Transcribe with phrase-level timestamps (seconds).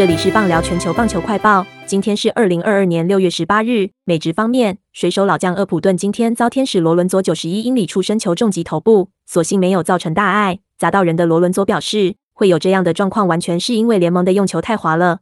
[0.00, 3.90] 这里是棒聊全球棒球快报，今天是二零二二年六月十八日。
[4.06, 10.60] 美职方面，水手老将厄普顿今天遭天使罗伦佐九十一英里处身球重击头部，所幸没有造成大碍。
[10.78, 15.18] 砸到人的罗伦佐表示，会有这样的状况，完全是因为联盟的用球太滑了。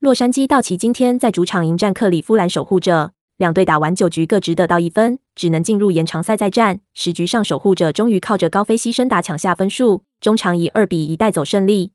[0.00, 6.80] 洛杉矶道奇今天在主场迎战克里夫兰守护者，两队打完九局各只得到一分，只能进入延长赛再战。
[6.94, 11.90] 十局上，守护者终于靠着高飞牺牲打抢下分数，中场以二比一带走胜利。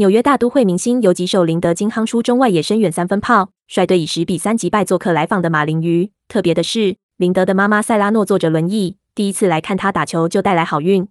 [0.00, 6.10] 纽约大都会明星游击手林德金夯出中外野深远三分炮，率队以十比三击败做客来访的马林鱼。
[6.26, 11.06] 特别的是，林德的妈妈塞拉诺坐着轮椅，第一次来看他打球就带来好运。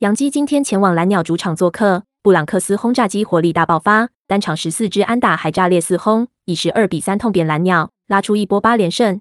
[0.00, 9.20] 杨基今天前往蓝鸟主场做客，布朗克斯轰炸机火力大爆发，单场十四支安打还炸裂四轰，以十二比三痛扁蓝鸟，拉出一波八连胜。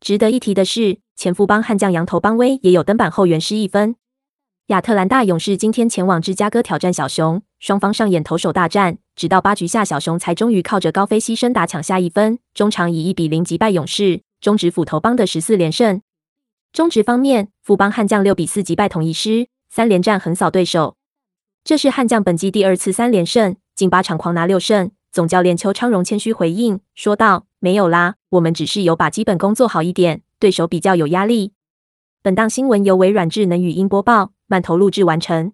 [0.00, 3.96] 值得一提的是，前富邦悍将羊头邦威也有登板后援失一分。
[4.68, 16.00] 亚特兰大勇士今天前往芝加哥挑战小熊，双方上演投手大战，直到八局下，小熊才终于靠着高飞牺牲打抢下一分，中场以一比零击败勇士，终止斧头帮的十四连胜。
[16.72, 20.96] 中职方面，富邦悍将六比四击败统一师，三连战横扫对手。
[21.62, 24.90] 这是悍将本季第二次三连胜，近八场狂拿六胜。
[25.12, 31.52] 总教练邱昌荣谦虚回应说道：“没有啦，我们只是有把基本功做好一点，对手比较有压力。”
[32.22, 34.32] 本档新闻由微软智能语音播报。
[34.46, 35.52] 慢投录制完成。